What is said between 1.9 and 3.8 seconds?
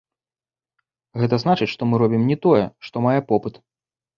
мы робім не тое, што мае попыт.